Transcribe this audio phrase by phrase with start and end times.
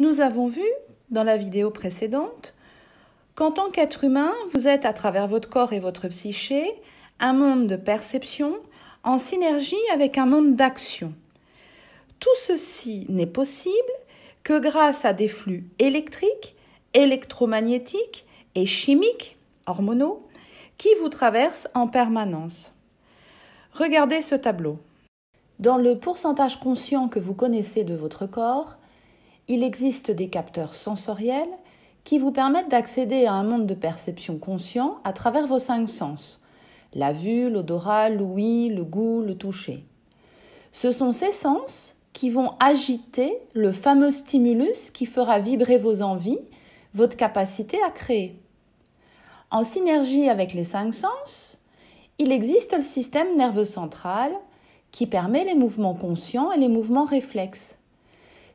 [0.00, 0.64] Nous avons vu
[1.10, 2.54] dans la vidéo précédente
[3.36, 6.74] qu'en tant qu'être humain, vous êtes à travers votre corps et votre psyché
[7.20, 8.56] un monde de perception
[9.04, 11.12] en synergie avec un monde d'action.
[12.18, 13.74] Tout ceci n'est possible
[14.42, 16.56] que grâce à des flux électriques,
[16.92, 18.26] électromagnétiques
[18.56, 19.36] et chimiques,
[19.66, 20.26] hormonaux,
[20.76, 22.74] qui vous traversent en permanence.
[23.72, 24.78] Regardez ce tableau.
[25.60, 28.76] Dans le pourcentage conscient que vous connaissez de votre corps,
[29.48, 31.52] il existe des capteurs sensoriels
[32.04, 36.40] qui vous permettent d'accéder à un monde de perception conscient à travers vos cinq sens
[36.94, 39.84] la vue, l'odorat, l'ouïe, le goût, le toucher.
[40.72, 46.38] Ce sont ces sens qui vont agiter le fameux stimulus qui fera vibrer vos envies,
[46.94, 48.40] votre capacité à créer.
[49.50, 51.58] En synergie avec les cinq sens,
[52.18, 54.32] il existe le système nerveux central
[54.92, 57.76] qui permet les mouvements conscients et les mouvements réflexes.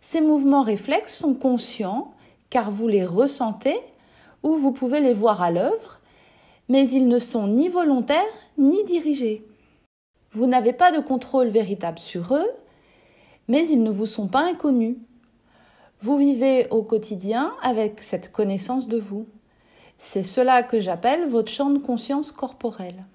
[0.02, 2.14] Ces mouvements réflexes sont conscients
[2.50, 3.80] car vous les ressentez
[4.44, 6.00] ou vous pouvez les voir à l'œuvre,
[6.70, 8.24] mais ils ne sont ni volontaires
[8.58, 9.46] ni dirigés.
[10.32, 12.50] Vous n'avez pas de contrôle véritable sur eux,
[13.48, 14.98] mais ils ne vous sont pas inconnus.
[16.02, 19.28] Vous vivez au quotidien avec cette connaissance de vous.
[19.98, 23.06] C'est cela que j'appelle votre champ de conscience corporelle.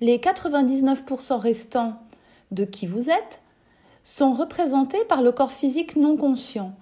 [0.00, 1.94] Les 99% restants
[2.50, 3.40] de qui vous êtes
[4.04, 6.74] sont représentés par le corps physique non conscient,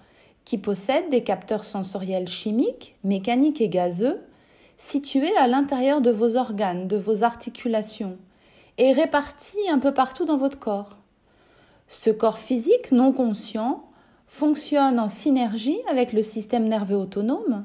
[0.44, 4.20] qui possède des capteurs sensoriels chimiques, mécaniques et gazeux,
[4.76, 8.18] situés à l'intérieur de vos organes, de vos articulations,
[8.78, 10.98] et répartis un peu partout dans votre corps.
[11.86, 13.84] Ce corps physique non conscient
[14.26, 17.64] fonctionne en synergie avec le système nerveux autonome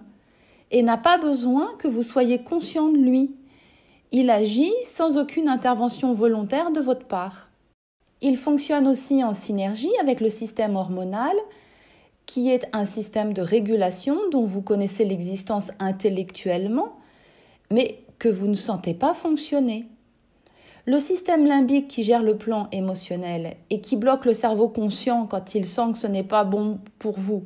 [0.70, 3.34] et n'a pas besoin que vous soyez conscient de lui.
[4.12, 7.50] Il agit sans aucune intervention volontaire de votre part.
[8.22, 11.36] Il fonctionne aussi en synergie avec le système hormonal,
[12.26, 16.98] qui est un système de régulation dont vous connaissez l'existence intellectuellement,
[17.72, 19.86] mais que vous ne sentez pas fonctionner.
[20.86, 25.54] Le système limbique qui gère le plan émotionnel et qui bloque le cerveau conscient quand
[25.54, 27.44] il sent que ce n'est pas bon pour vous,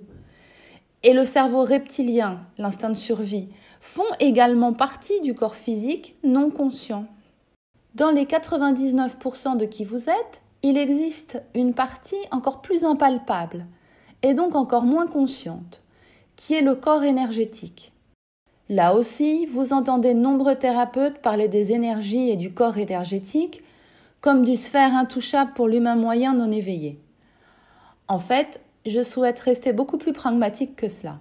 [1.04, 3.48] et le cerveau reptilien, l'instinct de survie,
[3.80, 7.06] font également partie du corps physique non conscient.
[7.96, 13.66] Dans les 99% de qui vous êtes, il existe une partie encore plus impalpable
[14.22, 15.82] et donc encore moins consciente,
[16.36, 17.92] qui est le corps énergétique.
[18.70, 23.64] Là aussi, vous entendez nombreux thérapeutes parler des énergies et du corps énergétique
[24.22, 27.00] comme du sphère intouchable pour l'humain moyen non éveillé.
[28.08, 31.20] En fait, je souhaite rester beaucoup plus pragmatique que cela.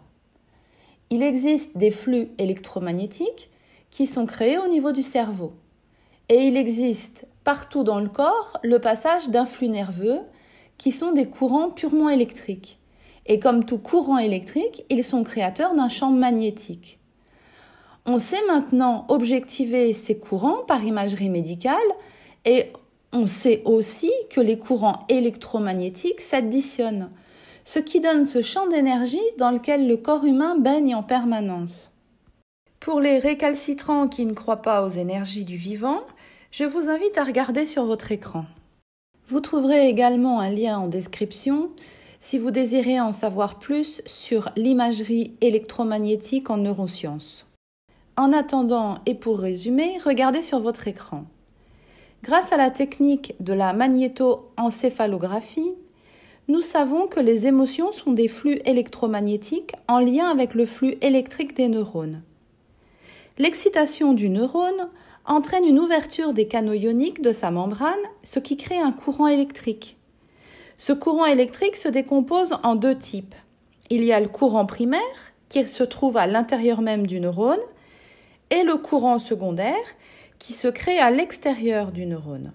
[1.08, 3.50] Il existe des flux électromagnétiques
[3.90, 5.52] qui sont créés au niveau du cerveau.
[6.28, 10.20] Et il existe partout dans le corps le passage d'un flux nerveux
[10.78, 12.78] qui sont des courants purement électriques.
[13.26, 17.00] Et comme tout courant électrique, ils sont créateurs d'un champ magnétique.
[18.06, 21.74] On sait maintenant objectiver ces courants par imagerie médicale
[22.44, 22.72] et
[23.12, 27.10] on sait aussi que les courants électromagnétiques s'additionnent,
[27.64, 31.90] ce qui donne ce champ d'énergie dans lequel le corps humain baigne en permanence.
[32.78, 36.02] Pour les récalcitrants qui ne croient pas aux énergies du vivant,
[36.50, 38.44] je vous invite à regarder sur votre écran.
[39.28, 41.70] Vous trouverez également un lien en description
[42.18, 47.46] si vous désirez en savoir plus sur l'imagerie électromagnétique en neurosciences.
[48.16, 51.24] En attendant et pour résumer, regardez sur votre écran.
[52.24, 55.70] Grâce à la technique de la magnétoencéphalographie,
[56.48, 61.54] nous savons que les émotions sont des flux électromagnétiques en lien avec le flux électrique
[61.54, 62.22] des neurones.
[63.38, 64.90] L'excitation du neurone
[65.24, 69.96] entraîne une ouverture des canaux ioniques de sa membrane, ce qui crée un courant électrique.
[70.78, 73.34] Ce courant électrique se décompose en deux types.
[73.90, 75.00] Il y a le courant primaire,
[75.48, 77.60] qui se trouve à l'intérieur même du neurone,
[78.50, 79.74] et le courant secondaire,
[80.38, 82.52] qui se crée à l'extérieur du neurone.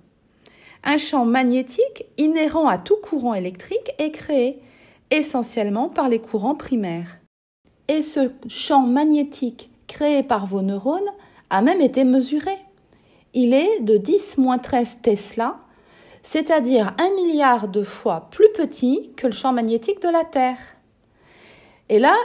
[0.83, 4.59] Un champ magnétique inhérent à tout courant électrique est créé
[5.11, 7.19] essentiellement par les courants primaires.
[7.87, 11.11] Et ce champ magnétique créé par vos neurones
[11.49, 12.57] a même été mesuré.
[13.33, 15.57] Il est de 10-13 Tesla,
[16.23, 20.59] c'est-à-dire un milliard de fois plus petit que le champ magnétique de la Terre.
[21.89, 22.15] Et là,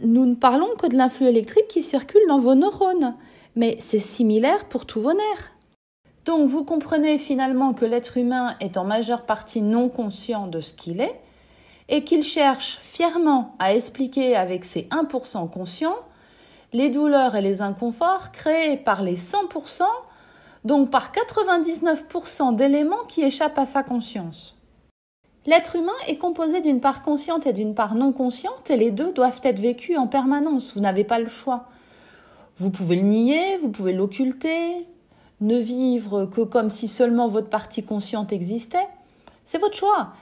[0.00, 3.14] nous ne parlons que de l'influx électrique qui circule dans vos neurones,
[3.54, 5.52] mais c'est similaire pour tous vos nerfs.
[6.24, 10.72] Donc vous comprenez finalement que l'être humain est en majeure partie non conscient de ce
[10.72, 11.20] qu'il est,
[11.88, 15.98] et qu'il cherche fièrement à expliquer avec ses 1% conscients
[16.74, 19.84] les douleurs et les inconforts créés par les 100%,
[20.64, 24.56] donc par 99% d'éléments qui échappent à sa conscience.
[25.46, 29.12] L'être humain est composé d'une part consciente et d'une part non consciente et les deux
[29.12, 30.74] doivent être vécus en permanence.
[30.74, 31.66] Vous n'avez pas le choix.
[32.56, 34.88] Vous pouvez le nier, vous pouvez l'occulter,
[35.40, 38.88] ne vivre que comme si seulement votre partie consciente existait.
[39.44, 40.14] C'est votre choix.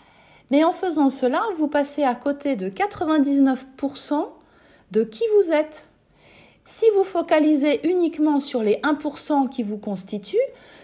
[0.51, 4.27] Mais en faisant cela, vous passez à côté de 99%
[4.91, 5.89] de qui vous êtes.
[6.65, 10.39] Si vous focalisez uniquement sur les 1% qui vous constituent,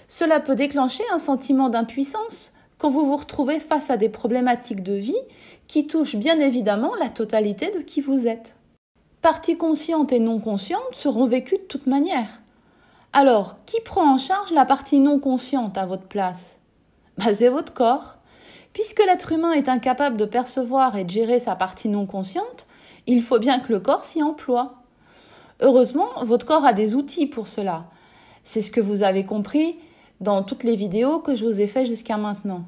[0.08, 4.94] cela peut déclencher un sentiment d'impuissance quand vous vous retrouvez face à des problématiques de
[4.94, 5.20] vie
[5.66, 8.56] qui touchent bien évidemment la totalité de qui vous êtes.
[9.22, 12.40] Parties conscientes et non conscientes seront vécues de toute manière.
[13.12, 16.58] Alors, qui prend en charge la partie non consciente à votre place?
[17.18, 18.16] Bah, C'est votre corps.
[18.72, 22.66] Puisque l'être humain est incapable de percevoir et de gérer sa partie non consciente,
[23.06, 24.77] il faut bien que le corps s'y emploie.
[25.60, 27.86] Heureusement, votre corps a des outils pour cela.
[28.44, 29.76] C'est ce que vous avez compris
[30.20, 32.64] dans toutes les vidéos que je vous ai faites jusqu'à maintenant.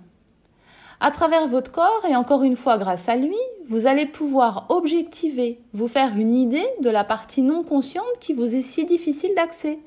[1.03, 5.61] À travers votre corps, et encore une fois grâce à lui, vous allez pouvoir objectiver,
[5.73, 9.79] vous faire une idée de la partie non consciente qui vous est si difficile d'accès.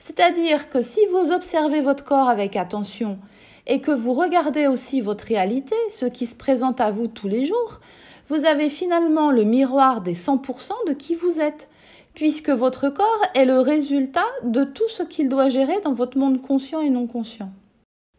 [0.00, 3.18] C'est-à-dire que si vous observez votre corps avec attention
[3.66, 7.44] et que vous regardez aussi votre réalité, ce qui se présente à vous tous les
[7.44, 7.80] jours,
[8.28, 11.68] vous avez finalement le miroir des 100% de qui vous êtes,
[12.14, 16.40] puisque votre corps est le résultat de tout ce qu'il doit gérer dans votre monde
[16.40, 17.50] conscient et non conscient.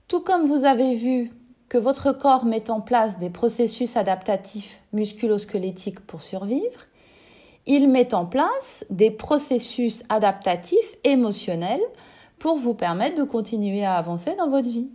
[0.08, 1.32] Tout comme vous avez vu
[1.70, 6.86] que votre corps met en place des processus adaptatifs musculo-squelettiques pour survivre,
[7.66, 11.82] il met en place des processus adaptatifs émotionnels
[12.38, 14.90] pour vous permettre de continuer à avancer dans votre vie.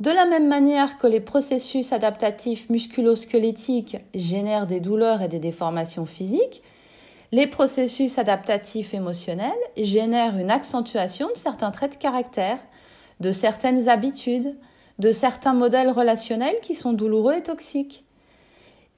[0.00, 6.06] De la même manière que les processus adaptatifs musculo-squelettiques génèrent des douleurs et des déformations
[6.06, 6.62] physiques,
[7.32, 12.58] les processus adaptatifs émotionnels génèrent une accentuation de certains traits de caractère,
[13.20, 14.56] de certaines habitudes,
[14.98, 18.04] de certains modèles relationnels qui sont douloureux et toxiques.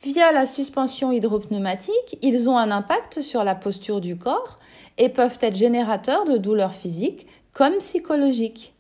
[0.03, 4.59] Via la suspension hydropneumatique, ils ont un impact sur la posture du corps
[4.99, 8.75] et peuvent être générateurs de douleurs physiques comme psychologiques.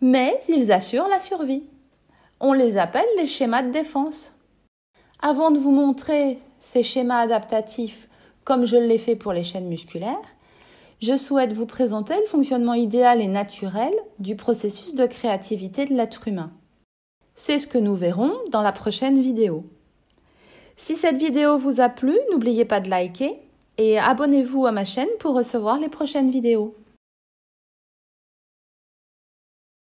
[0.00, 1.62] Mais ils assurent la survie.
[2.40, 4.32] On les appelle les schémas de défense.
[5.20, 8.08] Avant de vous montrer ces schémas adaptatifs
[8.48, 10.16] comme je l'ai fait pour les chaînes musculaires,
[11.02, 16.26] je souhaite vous présenter le fonctionnement idéal et naturel du processus de créativité de l'être
[16.28, 16.50] humain.
[17.34, 19.66] C'est ce que nous verrons dans la prochaine vidéo.
[20.78, 23.38] Si cette vidéo vous a plu, n'oubliez pas de liker
[23.76, 26.74] et abonnez-vous à ma chaîne pour recevoir les prochaines vidéos.